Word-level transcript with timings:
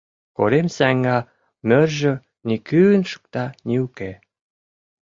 Коремсаҥга 0.37 1.17
мӧржӧ 1.67 2.13
ни 2.47 2.55
кӱын 2.67 3.03
шукта, 3.11 3.45
ни 3.67 3.75
уке 3.85 4.11